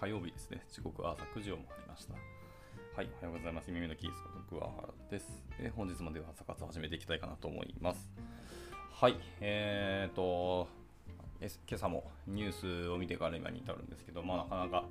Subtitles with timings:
[0.00, 0.62] 火曜日ですね。
[0.72, 2.14] 時刻は朝9時を回りました。
[2.14, 3.70] はい、おはようございます。
[3.70, 5.42] 耳のキースこと桑原です。
[5.58, 8.08] えー本日もでは朝活を始めていきたいかなと思います。
[8.92, 10.68] はい、えーと、
[11.38, 14.84] え今朝もニュースを見てから今に至るんですけど、まあ、なかなか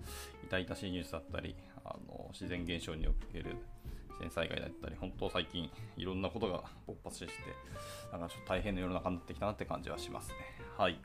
[0.44, 3.56] 痛々しいニュースだったり、あの自然現象における
[4.10, 7.34] 自然災害だったり、本当最近いろんなことが勃発して、
[8.12, 10.36] なんかちょっと大変な世の中になってきたなって感じはしますね。
[10.78, 11.02] はい。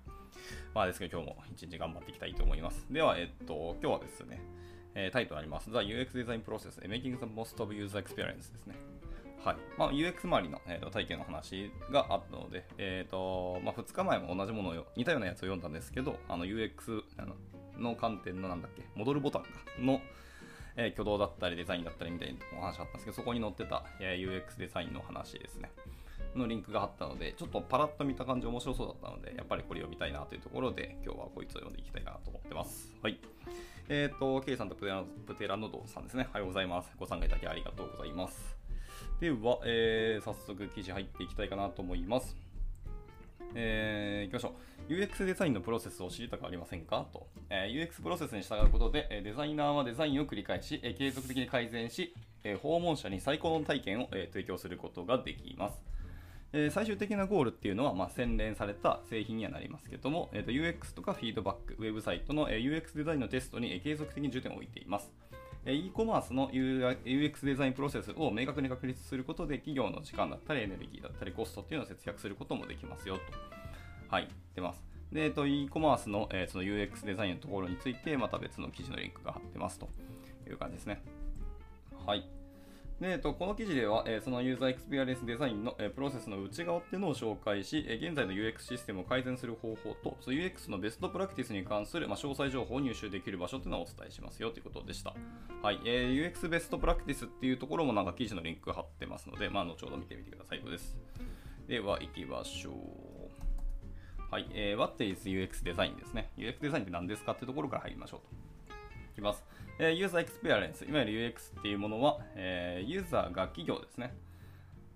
[0.75, 2.87] まあですけど今日も一日頑張っていきたいと思います。
[2.91, 4.41] では、えっと、今日はですね、
[4.95, 5.71] えータイトルあります。
[5.71, 8.75] The UX Design Process Making the Most of User Experience ですね。
[9.45, 9.57] はい。
[9.77, 17.35] まあ、UX 周りの、えーと体験の話があったので、えっ、と、まあ、2日前も同じものを、似たようなやつを読んだんですけど、あの、UX あの
[17.79, 20.01] の観点のなんだっけ、戻るボタンかの、
[20.77, 25.71] えー挙動だったりデザインだったりみたいなお話あったんですけど、そこに載ってた、えー UX デザインの話ですね。
[26.37, 32.93] のリンクがあったので、ちょっとパラッと見た感じ面白そうだったので、やっぱりこれ読みたいなというところで、今日はこいつを読んでいきたいなと思ってます。
[33.03, 33.19] はい。
[33.89, 36.27] えっ、と、K さんとプテラプテラノドさんですね。
[36.31, 36.91] おはようございます。
[36.99, 38.57] ご参加いただきありがとうございます。
[39.21, 42.37] では、えー早速記事入っていきたいかなと思います。
[43.55, 44.55] えー、いきましょ
[44.89, 44.93] う。
[44.93, 47.07] UX デザインのプロセスを知りたくありませんか？
[47.13, 52.15] と、えー UX プロセスに従うことで、デザイナーはデザインを繰り返し、継続的に改善し、
[52.63, 55.94] 訪問者に最高の体験を、提供することができます。
[56.57, 65.13] えー最終的なゴールっていうのは、まあ、洗練された製品にはなりますけども、えーと UX とかフィードバック、ウェブサイトの、え UX デザインのテストに、え継続的に重点を置いています。
[65.67, 73.23] e コマースの UX デザインプロセスを明確に確立することで、企業の時間だったり、エネルギーだったり、コストっていうのを節約することもできますよと。
[74.09, 74.85] はい、出ます。
[75.11, 79.89] で、えっと、e コマースの,、えーその UX デザインのところについて、また別の記事のリンクが貼ってますと
[80.47, 81.03] いう感じですね。
[82.07, 82.44] はい。
[83.05, 95.15] で、えっと、この記事では、えーそのユーザーエクスペリエンスデザインの、えープロセスの内側っていうのを紹介し、えー現在の UX システムを改善する方法と、その UX のベストプラクティスに関する、まあ、詳細情報を入手できる場所っていうのをお伝えしますよということでした。
[95.63, 95.81] はい。
[95.85, 100.97] えー UX ベストプラクティスっていうところもなんか記事のリンク貼ってますので、まあ、後ほど見てみてくださいです。
[101.69, 102.75] では、行きましょう。
[104.33, 106.31] はい、えー What is UX design ですね。
[106.39, 108.75] UX デザインって何ですかっていうところから入りましょうと。
[109.13, 109.45] いきます。
[109.79, 114.15] えーユーザーエクスペリエンス、いわゆる UX っていうものは、えーユーザーが企業ですね。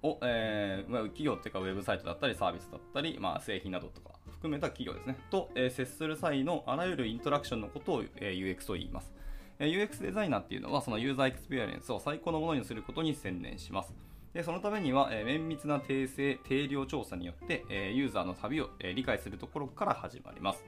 [0.03, 5.17] を、えーまあ、企業っていうかウェブサイトだったりサービスだったり、まあ、製品などとか含めた企業ですね。
[5.31, 9.13] と、えー接する際のあらゆるインタラクションのことを、えー UX と言います。
[9.59, 13.93] えー UX デザイナーっていうのはそのユーザーエクスペリエンスを最高のものにすることに専念します。
[14.33, 20.65] でそのためには、えー綿密な定性、定量調査によって、えーユーザーの旅を、えー理解するところから始まります。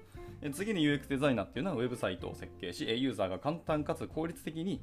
[0.52, 4.80] 次に UX デザイナーっていうのはウェブサイトを設計し、ユーザーが簡単かつ効率的に、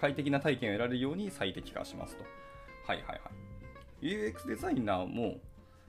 [0.00, 2.24] 快適な体験を得られるように最適化しますと。
[2.86, 3.14] はいはいは
[4.02, 4.06] い。
[4.06, 5.40] UX デザイナーも、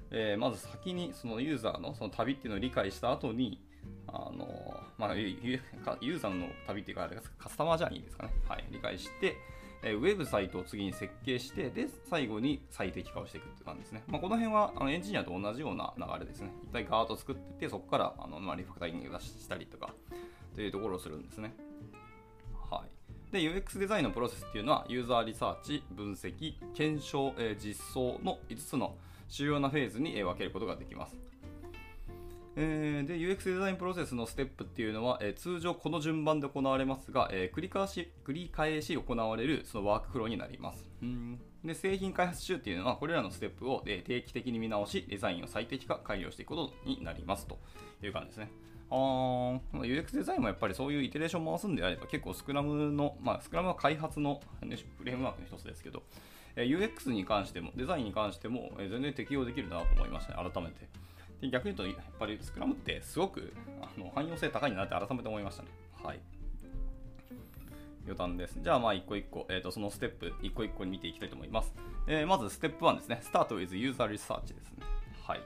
[0.10, 3.64] えーまず先にそのユーザーのその旅っていうのを理解した後に、
[4.08, 8.34] あのまあ、ユーザーの旅っていうか、カスタマージャーニーですかね。
[8.48, 9.38] はい、理解して、
[9.84, 14.04] えーウェブサイトを次に設計して、で、最後に最適化をしていくって感じですね。
[14.08, 16.52] まあ、この辺はあのエンジニアと同じような流れですね。
[16.64, 19.94] 一体ガーッと作ってて、そこからあの、まあ、リファクタリング出したりとか、
[20.56, 21.54] というところをするんですね。
[22.70, 23.34] はい。
[23.34, 28.96] で、UX デザインのプロセスっていうのは、ユーザーリサーチ、分析、検証、えー実装の5つの
[29.28, 31.31] 主要なフェーズに分けることができます。
[32.56, 40.86] えーで UX デザインプロセスのステップっていうのは、えー通常この順番で行われますが、えー繰り返し繰り返し行われるそのワークフローになります。
[41.02, 47.60] うんで製品開発中っていうのはこれらのステップを、え定期的に見直しデザインを最適化改良していくことになりますと
[48.02, 48.52] いう感じですね。
[48.90, 48.96] あ
[49.74, 56.04] UX デザインもやっぱりそういうイテレーション回すんであれば結構スクラムの、まあ、スクラムは開発のフレームワークの一つですけど、
[56.56, 60.88] え UX に関してもデザインに関しても、え全然適用できるなと思いましたね、改めて。
[61.42, 65.70] で逆に言うと、やっぱりスクラムってすごくあの汎用性高いなって改めて思いましたね。
[66.04, 66.20] はい。
[68.06, 68.58] 余談です。
[68.62, 71.74] じゃあ、まあ、一個一個、えーと、そのステップ、一個一個に見ていきたいと思います。
[72.08, 73.22] えーまず、ステップ1ですね。
[73.24, 74.86] Start with User Research ですね。
[75.24, 75.42] はい。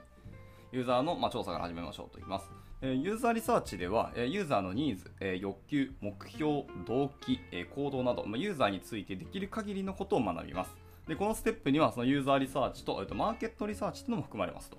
[0.72, 2.50] ユーザーの、まあ、調査から始めましょうと言います。
[2.82, 10.76] えユーザーリサーチでは、えユーザーのニーズ、え欲求、目標、動機、え行動など、まあ、ユーザーについてできる限りのことを学びます。
[11.08, 14.78] で、このステップには、そのユーザーリサーチと、えーとマーケットリサーチというのも含まれますと。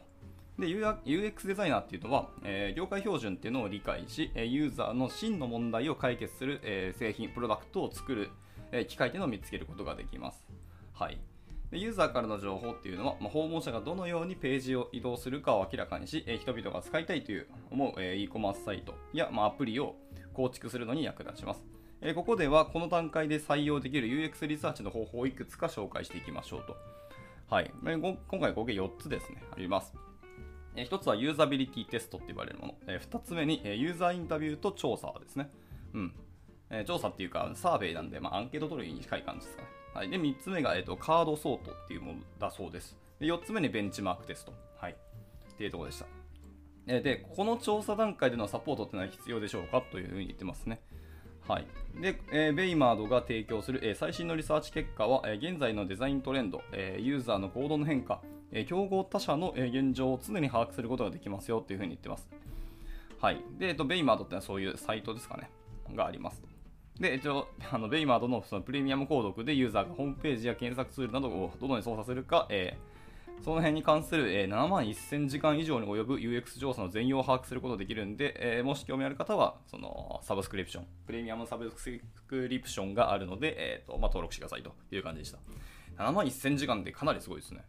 [0.59, 8.31] で、UX デザイナーっていうのは、えー業界標準っていうのを理解し、ユーザーの真の問題を解決する、えー製品、プロダクトを作る、
[8.73, 10.47] えー機械っていうのを見つけることができます。
[10.95, 11.19] はい。
[11.71, 19.97] でユーザーからの情報っていうのは、まあ、訪問者がどのようにページを移動するかを明らかにし、えー人々が使いたいという思う、えー e コマースサイトや、まあ、アプリを
[20.33, 21.63] 構築するのに役立ちます。
[22.01, 26.77] えーここではこの段階で採用できる UX リサーチの方法をいくつか紹介していきましょうと。
[27.51, 27.71] はい。
[27.83, 30.06] 今回合計4つですね、あります。
[30.77, 32.75] え1つはユーザビリティテストって言われるもの。
[32.87, 35.51] え2つ目に、ユーザーインタビューと調査ですね。
[35.95, 36.13] うん。
[36.87, 39.69] 調査っていうか、サーベイなんで、まあ、アンケート取るに近い感じですかね。
[39.95, 42.97] はい、で、3つ目が、えーと、カードソートっていうものだそうです。
[43.19, 44.53] で、4つ目にベンチマークテスト。
[44.79, 44.93] はい。
[44.93, 46.07] っていうところでした。
[46.87, 49.81] で、この調査段階でのサポートってのは必要でしょうか？
[49.81, 50.81] というふうに言ってますね。
[51.49, 51.67] はい、
[52.01, 58.21] で、えー、ベイマードが提供する、えー、最新のリサーチ結果は、えー、現在のデザイントレンド、えユーザーの行動の変化、
[58.53, 62.29] え競合他社の、え現状を常に把握することができますよというふうに言ってます。
[63.21, 63.43] はい。
[63.59, 65.51] で、えっと、ベイマードってのはそういうサイトですかね。
[65.95, 66.43] があります。
[66.99, 72.96] で、一応、あのベイマードのそのプレミアム購読でユーザーがホームページや検索ツールなどをどのように操作するか、えー、
[73.43, 85.39] その辺に関する、えー、7万1000時間以上に及ぶ UX 調査の全容を把握することができるんで、えー、もし興味ある方は、そのサブスクリプション、プレミアムサブスクリプションがあるので、えーとまあ、登録してくださいという感じでした。
[86.03, 87.65] 7万1000時間でかなりすごいですね。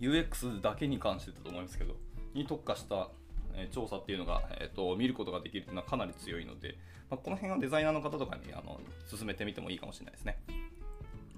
[0.00, 1.94] UX だけに関してだと思いますけど、
[2.34, 3.08] に特化した
[3.56, 6.76] え調査っていうのが、えーと、見ることができるというのはかなり強いので、
[7.10, 10.38] まあ、この辺はデザイナーの方とかにあの進めてみてもいいかもしれないですね。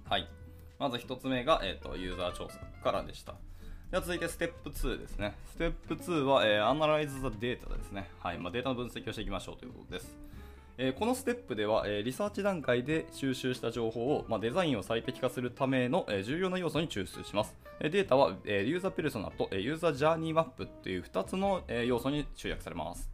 [0.09, 0.29] はい。
[0.79, 3.35] まず1つ目が、えーと、ユーザー調査からでした。
[3.91, 5.35] では続いてステップ2ですね。
[5.53, 8.11] ステップ2は、えー、Analyze the Data ですね。
[8.19, 8.39] はい。
[8.39, 10.17] まあ、データの分析をしていきましょうということです。
[10.79, 17.57] えー、このステップでは、えー、リサーチ段階で収集した情報を、まあ、デザインを最適化するための、えー、重要な要素に抽出します。
[17.79, 23.11] えデータは、えユーザーペルソナと、えユーザージャーニーマップという2つの、え要素に集約されます。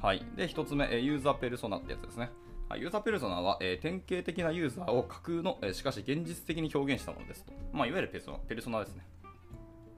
[0.00, 0.24] はい。
[0.36, 2.30] で、1つ目、えユーザーペルソナってやつですね。
[2.76, 7.52] ユーザーペルソナは、え典型的なユーザーを架空の、えしかし現実的に表現したものですと。
[7.72, 9.06] まあ、いわゆるペルソナペルソナですね。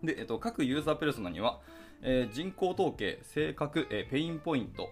[0.02, 1.60] で、えっと、各ユーザーペルソナには、
[2.02, 4.90] え人口統計、性格、えペインポイント、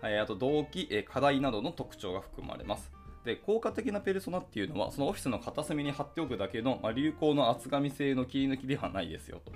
[0.00, 2.90] はい、あと動機、え課題などの特徴が含まれます。
[3.24, 9.52] で効果的なペルソナっていうのはそのオフィスの片隅に貼っておくだけの、まあ、流行の厚紙製の切り抜きではないですよと。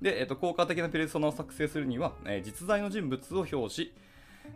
[0.00, 3.92] で、えっと、効果的なペルソナを作成するには、えー、実在の人物を表し、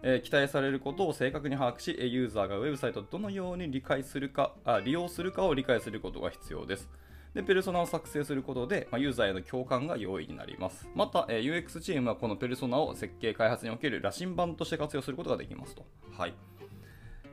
[0.03, 6.89] えー、期待されることを正確に把握し、ユーザーがウェブサイトをどのように理解するかあ、利用するかを理解することが必要です。
[7.35, 10.89] で、ペルソナを作成することで、まあ、ユーザーへの共感が容易になります。
[10.95, 15.85] また、えー、UX チームはこのペルソナを設計開発における羅針盤として活用することができますと。
[16.17, 16.35] はい。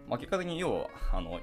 [0.08, 1.40] まあ、結果的に要は、あの、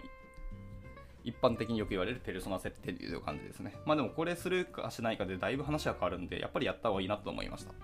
[1.27, 3.75] 一般的によく言われるペルソナ設定という感じですね。
[3.85, 7.75] まあでもこれするかしないかでだいぶ話は変わるんで、やっぱりやった方がいいなと思いました。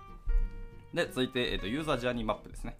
[0.93, 2.77] で、続いて、えーと、ユーザージャーニーマップですね。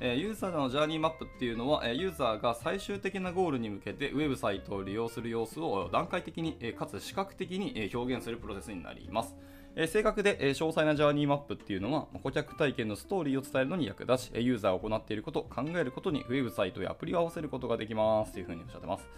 [0.00, 9.34] えユーザーのジャーニーマップっていうのは、えユーザーが最終的なゴールに向けてウェブサイトを利用する様子を段階的に、えかつ視覚的に表現するプロセスになります。
[9.74, 19.08] え正確で、え詳細なジャーニーマップっていうのは顧客体験のストーリーを伝えるのに役立ち、ユーザーが行っていること、考えることにウェブサイトやアプリを合わせることができますというふうにおっしゃってます。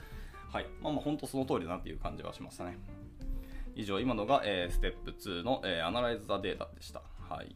[0.51, 0.67] はい。
[0.81, 2.79] まあまあ本当その通りだなっていう感じはしましたね。
[3.77, 7.03] 以上、今のが、え、ステップ2の、え、アナライズ・ザ・データでした。
[7.29, 7.55] はい。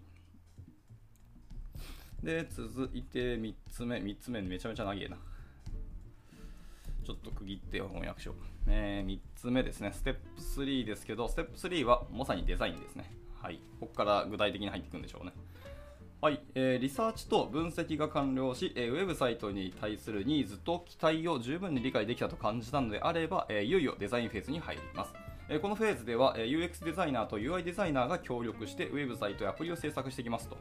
[2.24, 3.96] で、続いて3つ目。
[3.98, 5.16] 3つ目めちゃめちゃ長いな。
[7.04, 8.34] ちょっと区切って翻訳しよう。
[8.66, 9.92] えー、3つ目ですね。
[9.92, 13.10] ステップ3ですけど、ステップ3はまさにデザインですね。
[13.40, 13.60] はい。
[13.78, 15.32] ここから具体的に入っていくんでしょうね。
[16.22, 25.12] はい、えー、リサーチと分析が完了し、えー、ウェブサイトに対するニーズと期待を十分に理解できたと感じたのであれば、えー、いよいよデザインフェーズに入ります。
[25.50, 30.56] えこのフェーズでは、え UX デザイナーと UI デザイナーが協力してウェブサイトやアプリを制作していきますと。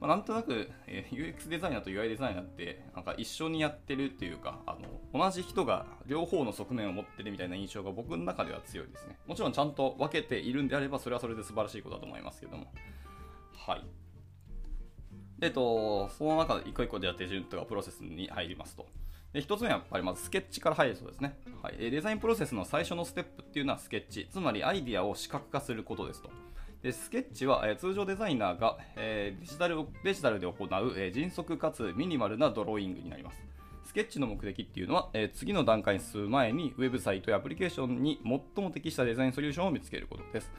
[0.00, 4.76] まあ、なんとなく、え UX デザイナーと UI デザイナーってなんか一緒にやってるっていうかあ
[5.12, 12.66] の同じ人が両方の側面を持ってるみたいな印象が僕の中では強いですねもちろんちゃんと分けているんであればそれはそれで素晴らしいことだと思いますけども
[13.66, 13.84] はい
[15.40, 18.86] えっと、その中で一個一個でやって手順とかプロセスに入りますと。
[19.32, 21.76] で1つ目はやっぱりまずスケッチから入るそうですね、はい。
[21.76, 26.30] デザインプロセスの最初のステップっていうのはスケッチ、つまりアイディアを視覚化することですと。
[26.82, 33.42] でスケッチは、え、通常デザイナーが、え、デジタルデジタルで行う、え、迅速かつミニマルなドローイングになります。
[33.84, 40.52] スケッチの目的っていうのは、え、次の段階に進む前にウェブサイトやアプリケーションに最も適したデザインソリューションを見つけることです。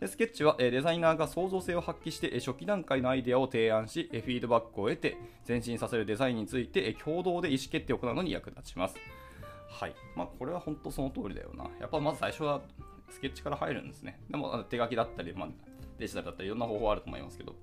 [0.00, 8.96] でスケッチは、えデザイナーが創造性を発揮して、え初期段階のアイデアを提案し、えフィードバックを得て前進させるデザインについて、え共同で意思決定を行うのに役立ちます。
[9.68, 9.94] はい。
[10.14, 11.64] まあ、これは本当その通りだよな。
[11.80, 12.62] やっぱまず最初は
[13.10, 14.20] スケッチから入るんですね。
[14.30, 15.48] でも手書きだったり、まあ、
[15.98, 17.54] デジタルだったりいろんな方法あると思いますけど。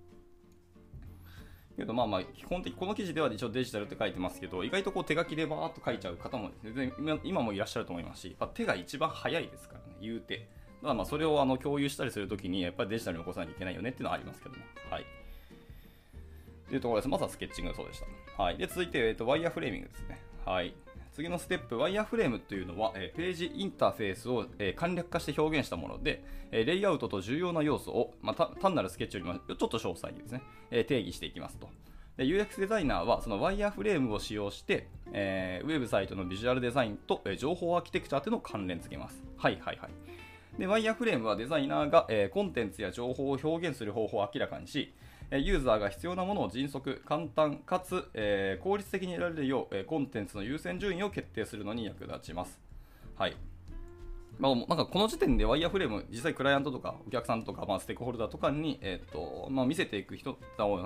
[1.75, 10.47] けどまあまあ基本的この記事では一応デジタルって書いてますけど意外とこう手書きでバーっと書いちゃう方も全然今もいらっしゃると思いますし、まあ、手が一番早いですからね言うて
[10.83, 14.61] まあまあそれをあの共有したりするときにやっぱりデジタルに起こさなきゃいけないよねっていうのはありますけども。
[14.91, 15.05] はい。
[16.67, 17.07] というところです。
[17.07, 18.01] まずはスケッチングそうでし
[18.37, 18.43] た。
[18.43, 18.57] はい。
[18.57, 20.19] で、続いて、えっと、ワイヤーフレーミングですね。
[20.45, 20.73] はい。
[21.13, 30.41] 次のステップ、ワイヤーフレームというのは、えページインターフェースを、え簡略化して表現したもので、えレイアウトと重要な要素を、まあ、単なるスケッチよりもちょっと詳細にですね、
[30.71, 31.69] え定義していきますと。
[32.17, 39.23] で UX デザイナーはそのワイヤーフレームを使用して、えー、ウェブサイトのビジュアルデザインと、えー、情報アーキテクチャというのを関連付けます。
[39.37, 40.59] はいはいはい。
[40.59, 44.93] で、ワイヤーフレームはデザイナーが、えー、コンテンツや情報を表現する方法を明らかにし、
[45.31, 52.59] ユーザーが必要なものを迅速、簡単かつ、え、効率的に得られるよう、えコンテンツの優先順位を決定するのに役立ちます。
[53.15, 53.35] はい。
[54.39, 60.37] まあ、なんかこの時点でワイヤーフレーム、実際クライアントとかお客さんとか、まあ、ステークホルダーとかに、えーとまあ、見せていく人、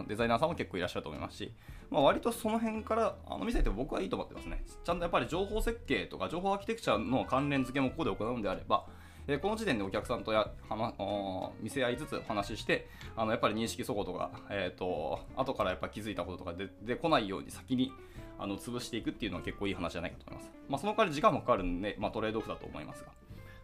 [0.08, 1.52] デザイナーさんも結構いらっしゃると思いますし、
[1.90, 4.64] まあ、割とその辺からあの見せて僕はいいと思ってますね。
[4.84, 8.86] ちゃんとやっぱり情報設計とか情報アーキテクチャの関連付けもここで行うのであれば、
[9.28, 17.92] えこの時点でお客さんとやは見せ合いつつお話ししてあのやっぱり認識そことか、えーと、後からやっぱ気づいたこととか出てこないように先に
[18.40, 20.52] あの潰していくっていうのは結構いい話じゃないかと思います。
[20.70, 23.12] まあ、その代わり時間もかかるんで、まあ、トレードオフだと思いますが。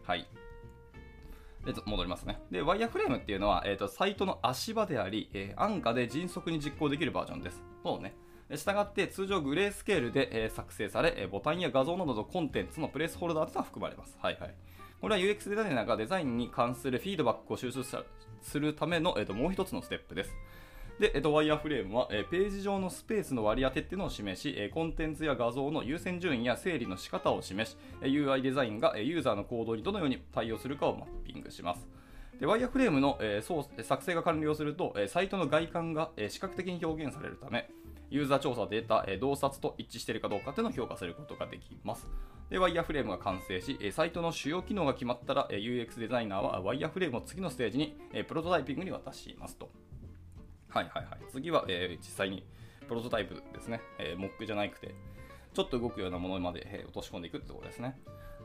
[0.06, 0.26] はい。
[1.64, 2.40] で戻りますね。
[2.50, 7.62] で、ワイヤーフレームっていうのは、えーと、サイトの足場であり、えー、安価で迅速に実行できるバージョンです。
[7.82, 8.14] そうね。
[8.54, 14.18] したがって通常グレースケールで、えー、作成され、えー、ボタンや画像などのコンテンツのプレスホルダーというのは含まれます。
[14.20, 14.54] はいはい。
[15.04, 17.84] これは UX デザイナーがデザインに関するフィードバックを収集
[18.40, 20.30] するための、えーと、もう一つのステップです。
[20.98, 31.86] で、えーと、ワイヤーフレームは、え、ページ上のスペースの割り当てっていうのを示し、え、コンテンツや画像の優先順位や整理の仕方を示し、え、UI デザインが、え、ユーザーの行動にどのように対応するかをマッピングします。
[32.40, 37.68] でワイヤーフレームの、えー、作成が完了すると、え、サイトの外観が、え、視覚的に表現されるため、
[38.14, 42.06] ユーザー調査データ、え、洞察と一致しているかどうかというのを評価することができます。
[42.48, 47.96] で、ワイヤーフレームが完成し、サイトの主要機能が決まったら、UX デザイナーはワイヤーフレームを次のステージに、
[48.28, 49.68] プロトタイピングに渡しますと。
[50.68, 51.18] はいはいはい。
[51.32, 52.46] 次は、え実際に
[52.86, 53.80] プロトタイプですね。
[53.98, 54.94] えモックじゃなくて、
[55.52, 57.98] ちょっと動くようなものまで、え落とし込んでいくってところですね。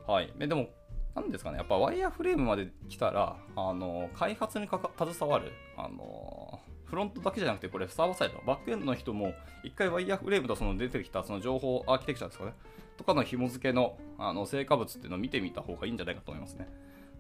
[0.07, 0.33] はい。
[0.35, 0.69] でも、
[1.15, 6.48] なんですかね、やっぱワイヤーフレームまで来たら、あの開発に携わる、あの
[6.89, 12.53] フロントだけじゃなくて、これ、サーバーサイド、バックエンドの人も、一回ワイヤーフレームとその出てきたその情報アーキテクチャですかね、
[12.97, 16.67] とかの紐付けのあの成果物っていうのを見てみた方がいいんじゃないかと思いますね。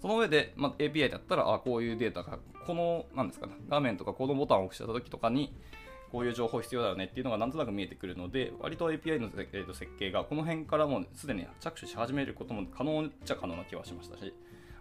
[0.01, 5.53] その上で、まあ、API だったら、あこういうデータが、この、なんですかね、画面とかこのボタンを押した時とかに、
[6.11, 14.33] こういう情報必要だよねっていうのがなんとなく見えてくるので、割と API の、えー、設計がこの辺からもうすでに着手し始めることも可能っちゃ可能な気はしましたし、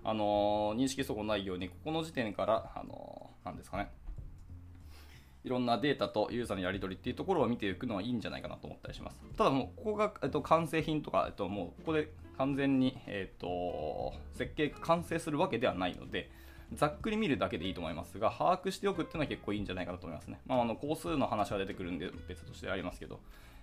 [0.04, 3.90] あのー、認識そこないように、ここの時点から、あのー、なんですかね、
[5.44, 9.20] いろんなデータとユーザーのやり取りっていうところを見ていくのはいいんじゃないかなと思ったりします。
[9.36, 16.30] ただもう、ここが、えっと、完成品とか、えっと、もう、ここで完全に、えっと、設計完成するわけではないので、
[16.74, 20.40] ざっくり見るだけでいいと思いますが、把握しておくっていうのは結構いいんじゃないかなと思いますね。
[20.46, 23.20] まあ、あの、工数の話は出てくるんで別としてありますけど。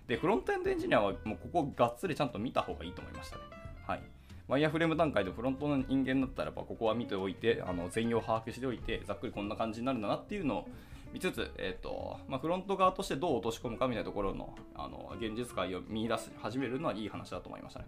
[0.08, 3.42] で、フロントエンドエンジニアはもうここがっつりちゃんと見た方がいいと思いましたね。
[3.86, 4.02] はい。
[4.48, 10.68] ワイヤーフレーム段階でフロントの人間だったらば、ここは見ておいて、あの全容把握しておいて、ざっくりこんな感じになるんだなっていうのを
[11.16, 17.86] 見つ、えーとまあ、フロント側としてどう落とし込むかみたいなところのあの現実界を見出し始めるのはいい話だと思いましたね。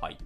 [0.00, 0.18] はい。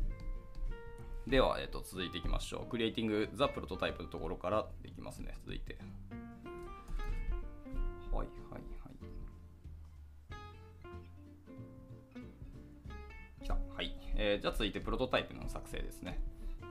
[1.26, 2.70] では、えーと、続いていきましょう。
[2.70, 5.32] クリエイティング・ザ・プロトタイプのところからいきますね。
[5.40, 5.78] 続いて。
[8.12, 8.62] はいはいはい。
[13.42, 13.54] 来た。
[13.54, 13.96] はい。
[14.16, 16.20] えー、じゃあ続いてプロトタイプの作成ですね。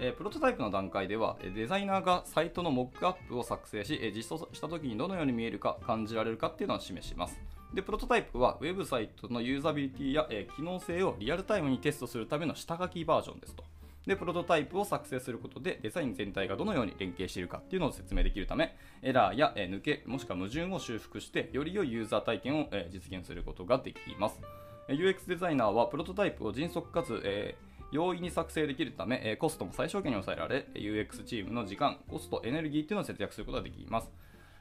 [0.03, 7.39] えプロトタイプの段階では、デザイナーがサイトのモックアップを作成し、え実装した時にどのように見えるか感じられるかっていうのを示します。
[7.72, 13.63] で、プロトタイプはウェブサイトのユーザビリティや、え機能性をリアルタイムにテストするための下書きバージョンですと。
[14.08, 24.41] で、プロトタイプを作成することでデザイン全体がどのように連携しているかっていうのを説明できるため、エラーや、え抜け、もしくは矛盾を修復して、より良いユーザー体験を、え実現することができます。
[24.88, 34.12] UX デザイナーはプロトタイプを迅速かつ、えー容易に作成できるため、えコストも最小限に抑えられ、UX チームの時間、コスト、エネルギーっていうのを節約することができます。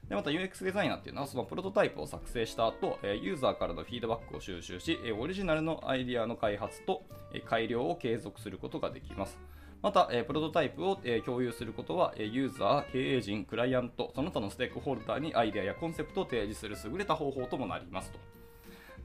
[0.09, 7.05] でまた UX デザイナーっていうのはそのプロトタイプを作成した後、ユーザーからのフィードバックを収集し、オリジナルのアイディアの開発と
[7.47, 9.39] 改良を継続することができます。
[9.83, 18.19] また、プロトタイプを共有することは、ユーザー、経営陣、クライアント、その他のステークホルダーにアイデアやコンセプトを提示する優れた方法ともなりますと。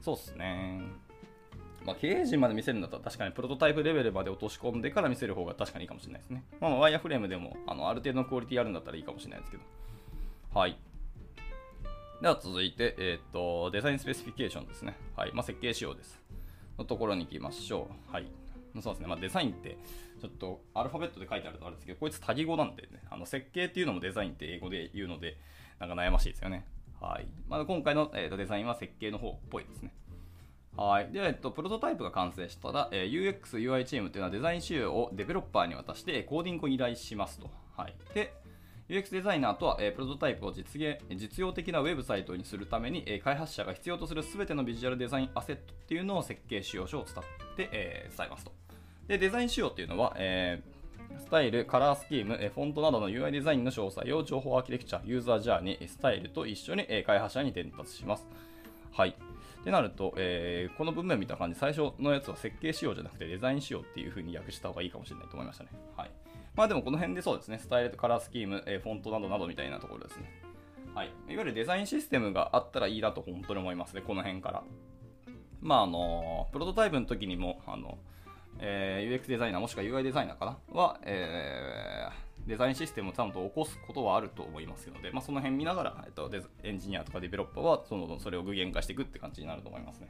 [0.02, 1.05] そうっすね。
[1.86, 6.42] まあ、経営陣まで見せるんだったら確かにプロトタイプレベルまで落とし込んでから見せる方が確かにいいかもしれないですね。
[6.60, 9.62] まあ、ワイヤーフレームでもあのある程度のクオリティあるんだったらいいかもしれないですけど。
[10.52, 10.76] はい。
[12.20, 14.96] では続いて、えっ、と、デザインスペシフィケーションですね。
[15.16, 15.32] はい。
[15.34, 16.18] まあ、設計仕様です。
[16.78, 18.12] のところに行きましょう。
[18.12, 18.26] はい。
[18.80, 19.06] そうですね。
[19.06, 19.76] まあ、デザインって、
[20.20, 25.36] ちょっとアルファベットで書いてあるとあれですけど、こいつ多義語なんでね、あの設計っていうのもデザインって英語で言うので、
[25.78, 26.66] なんか悩ましいですよね。
[27.00, 27.26] はい。
[27.48, 29.92] まあ、今回の、えーとデザインは設計の方っぽいですね。
[30.76, 31.10] はい。
[31.10, 37.50] で、えっと、プロトタイプが完成したら、えー、UX、UI チームというのはデザイン資料をデベロッパーに渡してコーディングを依頼しますと。
[37.76, 37.94] はい。
[38.14, 38.34] で、
[38.88, 48.52] UX デザイナーとは、えープロトタイプを実現実用的なウェブサイトにするために、えー開発者が必要とする全てのビジュアルデザインアセットっていうのを設計仕様書を伝って、えー伝えますと。
[49.08, 50.76] で、デザイン仕様っていうのは、えー
[51.18, 58.26] スタイル、カラースキーム、えーフォントなどの UI デザインの詳細を情報アーキテクチャ、ユーザージャーニー、スタイルと一緒に、えー開発者に伝達します。
[58.92, 59.16] はい。
[59.66, 65.70] ってなると、えーこの文面見た感じ、最初のやつは設計仕様じゃなくてデザイン仕様っていう風に訳した方がいいかもしれないと思いましたね。
[65.96, 66.10] はい。
[66.54, 70.30] まあでもこの辺でそうですね、スタイルとカラースキーム、えーフォントなどなどみたいなところですね。
[70.94, 71.08] はい。
[71.08, 74.62] いわゆるデザインシステムがあったらいいなと本当に思いますね、この辺から。
[75.60, 77.98] まああの、プロトタイプの時にも、あの、
[78.60, 80.80] えー UX デザイナーもしくは UI デザイナーかな？
[80.80, 86.30] は、えーデザインシステムをちゃんと起こすことはあると思いますので、まあ、その辺見ながら、えっと、
[86.62, 90.08] エンジニアとかデベロッパーはそのそれを具現化していくって感じになると思いますね。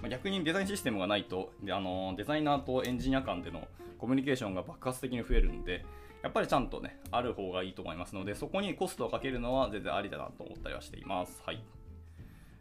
[0.00, 5.84] まあ、逆にデザインシステムがないとであのデザイナーとエンジニア間でのコミュニケーションが爆発的に増えるんで
[6.22, 11.42] やっぱりちゃんとねある方がいいと思いますのでそこにコストをかけるのは全然ありだなと思ったりはしています。
[11.46, 11.62] はい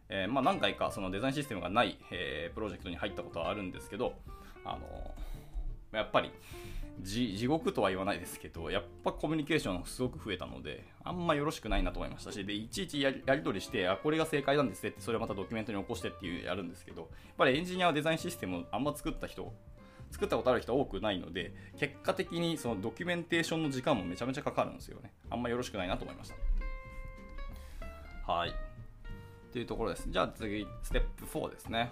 [0.09, 4.13] えーまあ、何回かそのデザインシステムがない、えープロジェクトに入ったことはあるんですけど、
[4.65, 5.15] あの
[5.93, 6.31] やっぱり
[7.01, 19.53] 地地獄とは言わないですけど、やっぱコミュニケーションすごく増えたので、あんまよろしくないなと思いましたし、でいちいちやりやり取りして、あ、これが正解なんですねって、それをまたドキュメントに起こしてっていうやるんですけど、やっぱりエンジニアはデザインシステムをあんま作った人、
[20.11, 25.11] 作ったことある人多くないので、結果的にそのドキュメンテーションの時間もめちゃめちゃかかるんですよね。
[25.29, 26.31] あんまよろしくないなと思いまし
[28.25, 28.31] た。
[28.31, 28.53] はい。
[29.51, 30.07] というところです。
[30.09, 31.91] じゃあ次、ステップ4ですね。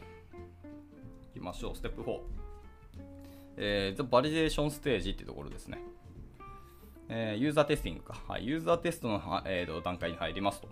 [1.35, 2.38] いきましょう、ステップ4。
[3.59, 5.79] えー、The Validation Stage っていうところですね。
[7.09, 8.17] えーユーザーテスティングか。
[8.27, 10.69] はい、ユーザーテストの、えー段階に入りますと。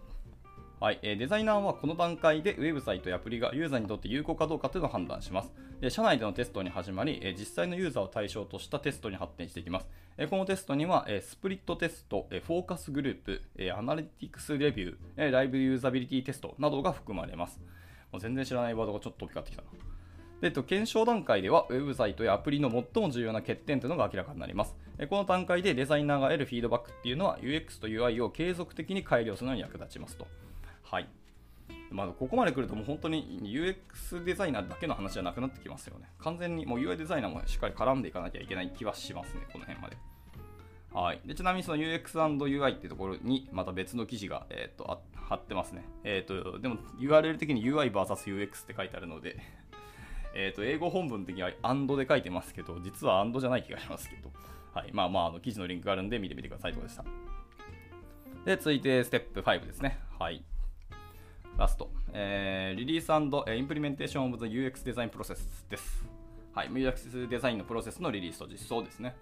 [0.79, 5.51] はいえーデザイナーはこの段階でウェブサイトやアプリがユーザーにとって有効かどうかというのを判断します。
[5.81, 9.87] で社内でのテストに始まり、えー実際のユーザーを対象としたテストに発展していきます。
[10.17, 17.59] えこのテストには、えスプリットテスト、えフォーカスグループ、えアナリティクスレビュー、えライブユーザビリティテストなどが含まれます。
[18.11, 19.86] もう全然知らないワードがちょっと飛び交ってきたな。
[20.41, 24.75] で、えっと、検証段階では、ウェブサイトやアプリの最も重要な欠点というのが明らかになります。
[25.09, 30.27] この段階でデザイナーが得るフィードバックっていうのは、UX と UI を継続的に改良するのに役立ちますと。
[30.83, 31.07] はい。
[31.89, 36.09] まあ、ここまで来るともう本当に UX デザイナーだけの話じゃなくなってきますよね。
[36.19, 39.97] 完全にもう UI デザイナーもしっかり絡んでいかなきゃいけない気はしますね、この辺まで。
[40.93, 45.85] はい、でちなみにその UX&UI っていうところにまた別の記事が、えー、とあ貼ってますね。
[46.03, 49.37] えー、とでも URL 的に UIVSUX って書いてあるので、
[50.33, 54.31] えー、と英語本文的には AND で書いてますけど、実は AND じゃない気がしますけど、
[54.73, 57.03] はい、まあまああの記事のリンクがあるんで見てみてくださいとでした。
[58.45, 59.99] で、続いてステップ5ですね。
[60.19, 60.43] はい。
[61.57, 61.89] ラスト。
[62.13, 63.09] えー、 Release
[63.53, 66.05] Implementation of the UX Design Process です。
[66.53, 66.69] はい。
[66.69, 69.15] UX デザインのプロセスのリリースと実装ですね。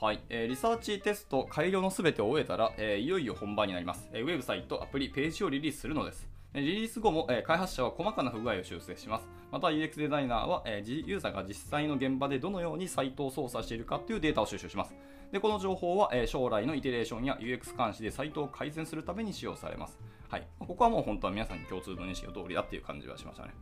[0.00, 6.26] はい、えーリサーチテスト、改良のすべてを終えたら、えーいよいよ本番になります、えーウェブサイト、アプリ、ページをリリースするのです。
[6.54, 9.28] リリース後も、え開発者は細かな不具合を修正します。
[9.52, 14.94] また UX デザイナーは、えユーザーが実際の現場でどのようにサイトを操作しているかというデータを収集します。
[15.30, 20.00] でこの情報は、え将来のイテレーションや UX 監視でサイトを改善するために使用されます。
[20.28, 23.54] はい、ここはもう本当は皆さんに共通の認識の通りだっていう感じはしましたね。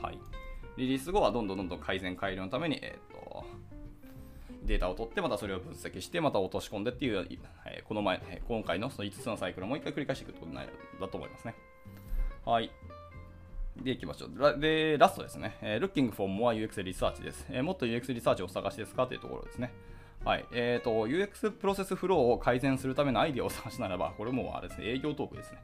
[0.00, 0.18] はい、
[0.78, 3.44] リリース後はどんどんどんどん改善改良のために、えー、と
[4.62, 7.28] データを取って、またそれを分析して、また落とし込んでっていう、
[7.66, 11.54] えこの前、え今回のその5つのサイクルをもう一回繰り返していくことになるだと思いますね。
[12.44, 12.70] はい。
[13.80, 14.60] で、いきましょう。
[14.60, 15.56] で、ラストですね。
[15.62, 19.72] えー Looking for more UX リサーチです、えーもっと UX リサーチをお探しですかというところですね。
[20.24, 20.46] はい。
[20.52, 25.58] えっ、と、UX プロセスフローを改善するためのアイディアをお探しならば、これもあれですね、営業トークですね。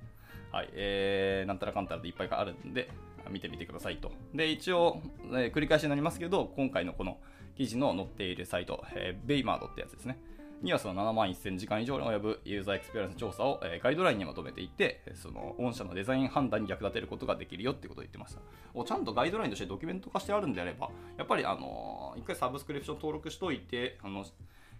[0.52, 0.70] はい。
[0.72, 2.90] えー、なんたらかんたらでいっぱいあるんで、
[3.28, 4.12] 見てみてくださいと。
[4.34, 5.00] で、一応、
[5.32, 7.18] えー繰り返しになりますけど、今回のこの
[7.56, 10.18] 記事の載っているサイト、えー、 Baymard ってやつですね。
[10.62, 18.40] にはその7万1000時間以上に及ぶユーザーエクスペリエンス調査を、えガイドラインにまとめていて、その御社のデザイン判断に役立てることができるよってことを言ってました。
[18.74, 24.24] おちゃんとガイドラインとしてドキュメント化してあるんであれば、やっぱりあのー一回サブスクリプション登録しといて、あの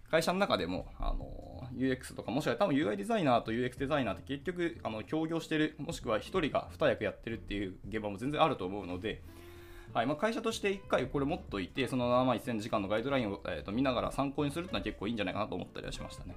[0.09, 9.21] 会社の中でも、あの UX とか、もしくは多分 UI デザイナーと UX デザイナーって結局、あの協業してる、もしくは1人が2役やってるっていう現場も全然あると思うので、
[9.93, 16.35] はいまあ、会社として1回これ持っといて、その7万1000時間のガイドラインを、えー、と見ながら参考にするっていうのは結構いいんじゃないかなと思ったりはしましたね。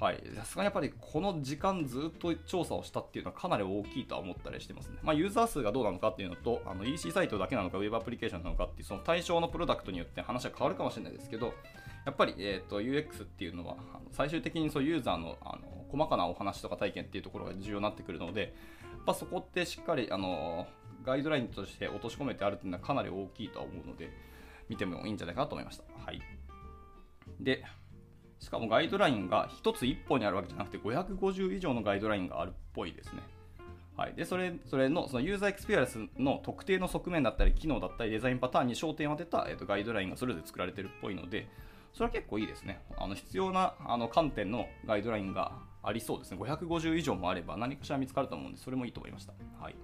[0.00, 4.98] はい、さすがにやっぱりこの時間ずっと調査をしたっていうのはかなり大きいとは思ったりしてますね。
[5.02, 11.54] まあ、ユーザー数がどうなのかっていうのと、あの EC サイトだけなのか、Web アプリケーションなのかっていう、その対象のプロダクトによって話は変わるかもしれないですけど、
[12.04, 18.50] やっぱり、えー、と UX っていうのは、あの最終的にそうユーザーのあの細かなお話とか体験っていうところが重要になってくるので、やっ
[19.06, 20.66] ぱそこってしっかりあの
[21.04, 24.10] ガイドラインとして落とし込めてあるっていうのはかなり大きいとは思うので、
[24.68, 25.84] 見てもいいんじゃないかなと思いました。
[26.04, 26.20] はい。
[27.40, 27.64] で、
[28.40, 33.22] しかもガイドラインが1つ1本にあるわけじゃなくて550以上のガイドラインがあるっぽいですね。
[33.96, 41.46] はい、でそれそれのそのユーザーエクスペリエンスの特定の側面だったり機能だったりデザインパターンに焦点を当てた、えー、とガイドラインがそれぞれ作られてるっぽいので
[41.92, 49.76] それは結構いいですねあの必要なあの観点のガイドラインがありそうですね550以上もあれば何かしら見つかると思うんでそれもいいと思いました、はい、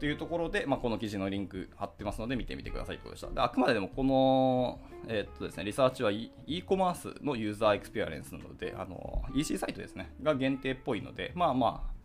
[0.00, 12.00] というところで、まあ、この記事のリンク貼ってますので見てみてくださいということでしたであくまでもこの、えー、っとですね、リサーチは e コマースのユーザーエクスペリエンスなのであの EC サイトですねが限定っぽいのでまあまあ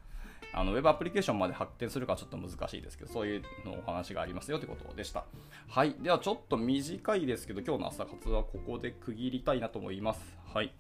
[0.57, 5.25] あのウェブアプリケーションまで発展するかちょっと難しいですけど、そういうのお話がありますよということでした。
[5.67, 5.95] はい。
[5.99, 10.37] ではちょっと短いですけど、今日の朝活はここで区切りたいなと思います。
[10.53, 10.73] はい。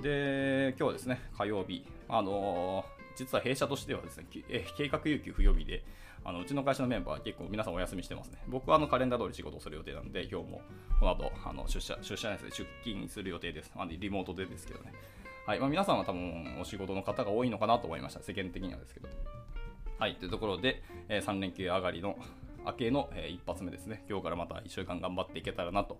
[0.00, 5.84] で、今日はですね、火曜日、あのー、実は弊社としてはですね、え計画有給不予備で、
[6.24, 8.38] あのうちの会社のメンバーは結構皆さんお休みしてますね。
[8.48, 10.60] 僕はあのカレンダー通り仕事をする予定なんで、今日も
[10.98, 13.70] この後あの出社、出社ですね、出勤する予定です。
[13.76, 14.92] あのリモートでですけどね。
[15.46, 18.22] はいまあ、皆さんは多分お仕事の方が多いのかなと思いました。
[18.22, 19.08] 世間的にはですけど。
[19.98, 22.16] はい、というところで、えー、3連休上がりの
[22.64, 24.04] 明けの、えー、一発目ですね。
[24.08, 25.98] 今日からまた1週間頑張っていけたらなと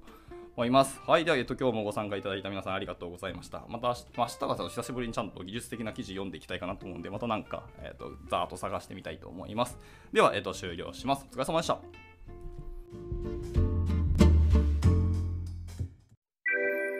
[0.60, 1.00] 思います。
[1.06, 3.64] はい、では、えっと、今日もご参加いただいた皆さんありがとうございました。
[3.70, 9.78] また明日、明日が久しぶりにちゃんと技術的な記事読んでいきたいかなと思うんで、またなんか、えっと、ざーっと探してみたいと思います。
[10.12, 11.26] では、えっと、終了します。
[11.32, 11.78] お疲れ様でした。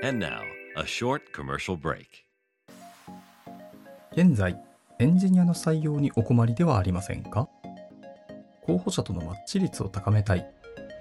[0.09, 0.41] And now,
[0.79, 2.07] a short commercial break.
[4.13, 4.59] 現在、
[4.99, 7.47] エンジニアの採用にお困りではありませんか？
[8.63, 10.51] 候補者とのマッチ率を高めたい、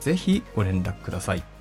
[0.00, 1.55] ぜひご連絡ください。